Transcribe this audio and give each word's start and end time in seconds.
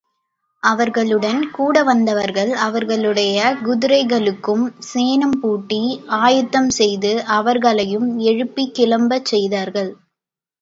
அவர்களுடன் 0.63 1.51
கூட 1.51 1.83
வந்தவர்கள் 1.83 2.51
அவர்களுடைய 2.59 3.35
குதிரைகளுக்கும், 3.63 4.63
சேணம் 4.89 5.37
பூட்டி 5.41 5.81
ஆயத்தம் 6.21 6.71
செய்து, 6.79 7.11
அவர்களையும் 7.37 8.09
எழுப்பிக் 8.23 8.75
கிளம்பச் 8.79 9.25
செய்தார்கள். 9.25 9.93